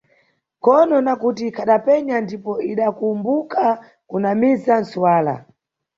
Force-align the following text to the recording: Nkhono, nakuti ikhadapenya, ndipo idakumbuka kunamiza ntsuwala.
Nkhono, 0.57 0.95
nakuti 1.05 1.41
ikhadapenya, 1.49 2.15
ndipo 2.25 2.51
idakumbuka 2.71 3.63
kunamiza 4.09 4.73
ntsuwala. 4.81 5.33